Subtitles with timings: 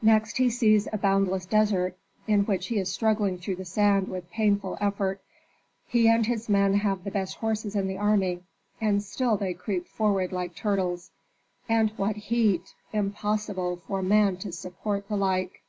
[0.00, 4.30] Next he sees a boundless desert, in which he is struggling through the sand with
[4.30, 5.20] painful effort.
[5.86, 8.42] He and his men have the best horses in the army,
[8.80, 11.10] and still they creep forward like turtles.
[11.68, 12.74] And what heat!
[12.94, 15.60] Impossible for man to support the like.